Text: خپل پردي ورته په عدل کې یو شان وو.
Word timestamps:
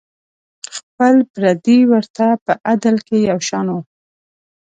خپل 0.75 1.15
پردي 1.33 1.79
ورته 1.91 2.25
په 2.45 2.53
عدل 2.69 2.95
کې 3.07 3.17
یو 3.29 3.39
شان 3.47 3.67
وو. 3.73 3.79